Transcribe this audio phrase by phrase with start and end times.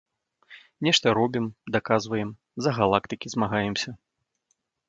[0.87, 1.45] Нешта робім,
[1.77, 2.29] даказваем,
[2.67, 3.89] за галактыкі змагаемся.